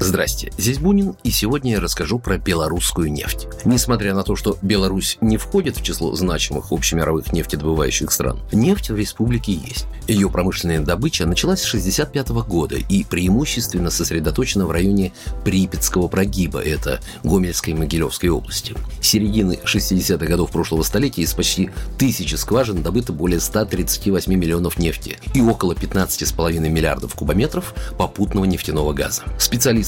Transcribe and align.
Здрасте, 0.00 0.52
здесь 0.56 0.78
Бунин, 0.78 1.16
и 1.24 1.30
сегодня 1.30 1.72
я 1.72 1.80
расскажу 1.80 2.20
про 2.20 2.38
белорусскую 2.38 3.10
нефть. 3.10 3.48
Несмотря 3.64 4.14
на 4.14 4.22
то, 4.22 4.36
что 4.36 4.56
Беларусь 4.62 5.18
не 5.20 5.36
входит 5.36 5.76
в 5.76 5.82
число 5.82 6.14
значимых 6.14 6.72
общемировых 6.72 7.32
нефтедобывающих 7.32 8.12
стран, 8.12 8.38
нефть 8.52 8.90
в 8.90 8.96
республике 8.96 9.52
есть. 9.52 9.86
Ее 10.06 10.30
промышленная 10.30 10.80
добыча 10.80 11.26
началась 11.26 11.60
с 11.60 11.66
1965 11.74 12.48
года 12.48 12.76
и 12.76 13.04
преимущественно 13.04 13.90
сосредоточена 13.90 14.66
в 14.66 14.70
районе 14.70 15.12
Припятского 15.44 16.08
прогиба, 16.08 16.60
это 16.60 17.00
Гомельской 17.24 17.74
и 17.74 17.76
Могилевской 17.76 18.30
области. 18.30 18.74
С 19.02 19.08
середины 19.08 19.58
60-х 19.64 20.24
годов 20.24 20.50
прошлого 20.52 20.82
столетия 20.82 21.22
из 21.22 21.34
почти 21.34 21.70
тысячи 21.98 22.36
скважин 22.36 22.82
добыто 22.82 23.12
более 23.12 23.40
138 23.40 24.32
миллионов 24.32 24.78
нефти 24.78 25.18
и 25.34 25.40
около 25.40 25.74
15,5 25.74 26.60
миллиардов 26.68 27.14
кубометров 27.14 27.74
попутного 27.98 28.44
нефтяного 28.44 28.92
газа. 28.92 29.24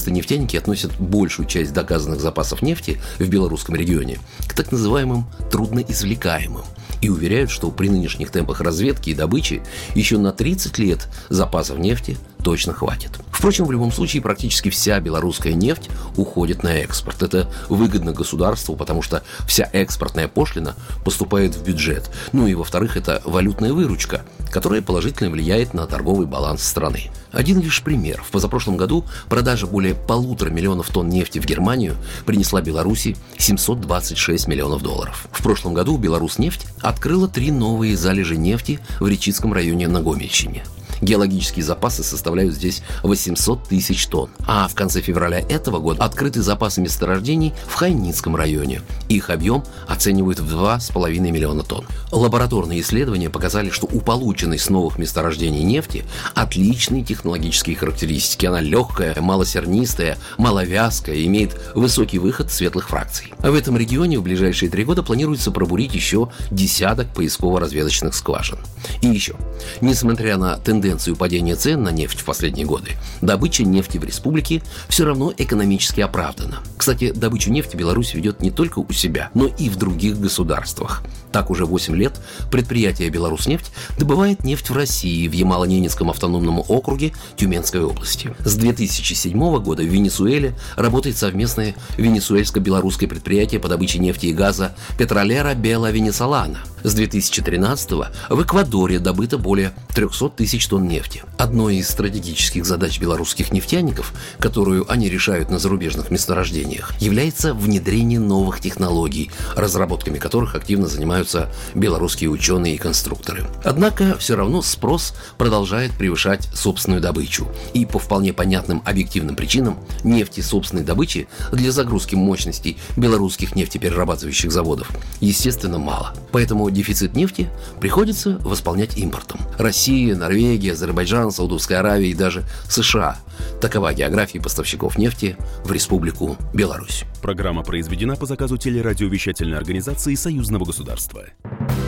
Специалисты-нефтяники 0.01 0.57
относят 0.57 0.97
большую 0.97 1.47
часть 1.47 1.73
доказанных 1.73 2.21
запасов 2.21 2.63
нефти 2.63 2.99
в 3.19 3.27
белорусском 3.27 3.75
регионе 3.75 4.17
к 4.47 4.55
так 4.55 4.71
называемым 4.71 5.27
трудноизвлекаемым 5.51 6.63
и 7.01 7.09
уверяют, 7.09 7.51
что 7.51 7.69
при 7.69 7.87
нынешних 7.87 8.31
темпах 8.31 8.61
разведки 8.61 9.11
и 9.11 9.13
добычи 9.13 9.61
еще 9.93 10.17
на 10.17 10.31
30 10.31 10.79
лет 10.79 11.07
запасов 11.29 11.77
нефти 11.77 12.17
точно 12.43 12.73
хватит. 12.73 13.11
Впрочем, 13.31 13.65
в 13.65 13.71
любом 13.71 13.91
случае 13.91 14.23
практически 14.23 14.69
вся 14.69 14.99
белорусская 14.99 15.53
нефть 15.53 15.89
уходит 16.17 16.63
на 16.63 16.69
экспорт. 16.79 17.21
Это 17.21 17.47
выгодно 17.69 18.11
государству, 18.11 18.75
потому 18.75 19.03
что 19.03 19.21
вся 19.47 19.69
экспортная 19.71 20.27
пошлина 20.27 20.75
поступает 21.05 21.55
в 21.55 21.63
бюджет. 21.63 22.09
Ну 22.31 22.47
и 22.47 22.55
во-вторых, 22.55 22.97
это 22.97 23.21
валютная 23.23 23.71
выручка, 23.71 24.23
которая 24.49 24.81
положительно 24.81 25.29
влияет 25.29 25.75
на 25.75 25.85
торговый 25.85 26.25
баланс 26.25 26.63
страны. 26.63 27.11
Один 27.31 27.61
лишь 27.61 27.81
пример. 27.81 28.21
В 28.21 28.31
позапрошлом 28.31 28.77
году 28.77 29.05
продажа 29.29 29.67
более 29.67 29.95
полутора 29.95 30.49
миллионов 30.49 30.89
тонн 30.89 31.09
нефти 31.09 31.39
в 31.39 31.45
Германию 31.45 31.95
принесла 32.25 32.61
Беларуси 32.61 33.15
726 33.37 34.47
миллионов 34.47 34.81
долларов. 34.83 35.27
В 35.31 35.41
прошлом 35.41 35.73
году 35.73 35.97
Беларуснефть 35.97 36.65
открыла 36.81 37.27
три 37.27 37.51
новые 37.51 37.95
залежи 37.95 38.37
нефти 38.37 38.79
в 38.99 39.07
Речицком 39.07 39.53
районе 39.53 39.87
на 39.87 40.01
Гомельщине. 40.01 40.63
Геологические 41.01 41.65
запасы 41.65 42.03
составляют 42.03 42.53
здесь 42.53 42.83
800 43.01 43.67
тысяч 43.67 44.05
тонн. 44.07 44.29
А 44.45 44.67
в 44.67 44.75
конце 44.75 45.01
февраля 45.01 45.39
этого 45.39 45.79
года 45.79 46.03
открыты 46.03 46.41
запасы 46.41 46.79
месторождений 46.81 47.53
в 47.67 47.73
Хайницком 47.73 48.35
районе. 48.35 48.81
Их 49.11 49.29
объем 49.29 49.65
оценивают 49.89 50.39
в 50.39 50.55
2,5 50.55 51.19
миллиона 51.19 51.63
тонн. 51.63 51.85
Лабораторные 52.11 52.79
исследования 52.79 53.29
показали, 53.29 53.69
что 53.69 53.85
у 53.91 53.99
полученной 53.99 54.57
с 54.57 54.69
новых 54.69 54.97
месторождений 54.97 55.63
нефти 55.63 56.05
отличные 56.33 57.03
технологические 57.03 57.75
характеристики. 57.75 58.45
Она 58.45 58.61
легкая, 58.61 59.19
малосернистая, 59.19 60.17
маловязкая, 60.37 61.25
имеет 61.25 61.59
высокий 61.75 62.19
выход 62.19 62.53
светлых 62.53 62.87
фракций. 62.87 63.33
А 63.39 63.51
в 63.51 63.55
этом 63.55 63.75
регионе 63.75 64.17
в 64.17 64.23
ближайшие 64.23 64.71
три 64.71 64.85
года 64.85 65.03
планируется 65.03 65.51
пробурить 65.51 65.93
еще 65.93 66.29
десяток 66.49 67.13
поисково-разведочных 67.13 68.15
скважин. 68.15 68.59
И 69.01 69.07
еще, 69.07 69.35
несмотря 69.81 70.37
на 70.37 70.55
тенденцию 70.55 71.17
падения 71.17 71.57
цен 71.57 71.83
на 71.83 71.89
нефть 71.89 72.21
в 72.21 72.23
последние 72.23 72.65
годы, 72.65 72.91
добыча 73.21 73.63
нефти 73.63 73.97
в 73.97 74.05
республике 74.05 74.63
все 74.87 75.03
равно 75.03 75.33
экономически 75.37 75.99
оправдана. 75.99 76.59
Кстати, 76.77 77.11
добычу 77.11 77.51
нефти 77.51 77.75
Беларусь 77.75 78.13
ведет 78.13 78.41
не 78.41 78.51
только 78.51 78.79
у 78.79 78.85
себя, 79.01 79.31
но 79.33 79.47
и 79.47 79.69
в 79.69 79.75
других 79.75 80.19
государствах. 80.19 81.03
Так 81.31 81.49
уже 81.49 81.65
8 81.65 81.95
лет 81.95 82.19
предприятие 82.51 83.09
«Беларуснефть» 83.09 83.71
добывает 83.97 84.43
нефть 84.43 84.69
в 84.69 84.75
России, 84.75 85.27
в 85.27 85.31
Ямало-Ненецком 85.31 86.09
автономном 86.09 86.59
округе 86.67 87.13
Тюменской 87.37 87.83
области. 87.83 88.33
С 88.39 88.55
2007 88.55 89.59
года 89.59 89.83
в 89.83 89.85
Венесуэле 89.85 90.55
работает 90.75 91.17
совместное 91.17 91.75
венесуэльско-белорусское 91.97 93.07
предприятие 93.07 93.59
по 93.59 93.69
добыче 93.69 93.99
нефти 93.99 94.27
и 94.27 94.33
газа 94.33 94.75
«Петролера 94.97 95.53
Бела 95.53 95.91
Венесолана». 95.91 96.59
С 96.83 96.95
2013 96.95 97.91
в 98.29 98.41
Эквадоре 98.41 98.97
добыто 98.97 99.37
более 99.37 99.71
300 99.93 100.29
тысяч 100.29 100.67
тонн 100.67 100.87
нефти. 100.87 101.23
Одной 101.37 101.75
из 101.75 101.89
стратегических 101.89 102.65
задач 102.65 102.99
белорусских 102.99 103.51
нефтяников, 103.51 104.13
которую 104.39 104.91
они 104.91 105.07
решают 105.07 105.51
на 105.51 105.59
зарубежных 105.59 106.09
месторождениях, 106.09 106.93
является 106.99 107.53
внедрение 107.53 108.19
новых 108.19 108.59
технологий, 108.61 109.29
разработками 109.55 110.17
которых 110.17 110.55
активно 110.55 110.87
занимаются 111.21 111.49
белорусские 111.75 112.29
ученые 112.29 112.75
и 112.75 112.77
конструкторы. 112.77 113.45
Однако 113.63 114.17
все 114.17 114.35
равно 114.35 114.61
спрос 114.61 115.13
продолжает 115.37 115.91
превышать 115.91 116.47
собственную 116.53 117.01
добычу. 117.01 117.47
И 117.73 117.85
по 117.85 117.99
вполне 117.99 118.33
понятным 118.33 118.81
объективным 118.85 119.35
причинам 119.35 119.77
нефти 120.03 120.41
собственной 120.41 120.83
добычи 120.83 121.27
для 121.51 121.71
загрузки 121.71 122.15
мощностей 122.15 122.77
белорусских 122.97 123.55
нефтеперерабатывающих 123.55 124.51
заводов, 124.51 124.89
естественно, 125.19 125.77
мало. 125.77 126.13
Поэтому 126.31 126.69
дефицит 126.69 127.15
нефти 127.15 127.49
приходится 127.79 128.37
восполнять 128.39 128.97
импортом. 128.97 129.41
Россия, 129.57 130.15
Норвегия, 130.15 130.73
Азербайджан, 130.73 131.31
Саудовская 131.31 131.79
Аравия 131.79 132.09
и 132.09 132.15
даже 132.15 132.43
США. 132.69 133.17
Такова 133.59 133.93
география 133.93 134.39
поставщиков 134.41 134.97
нефти 134.97 135.37
в 135.63 135.71
Республику 135.71 136.37
Беларусь. 136.53 137.05
Программа 137.21 137.63
произведена 137.63 138.15
по 138.15 138.25
заказу 138.25 138.57
телерадиовещательной 138.57 139.57
организации 139.57 140.15
Союзного 140.15 140.65
государства. 140.65 141.25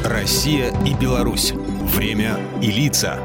Россия 0.03 0.73
и 0.85 0.93
Беларусь. 0.93 1.53
Время 1.95 2.37
и 2.61 2.71
лица. 2.71 3.19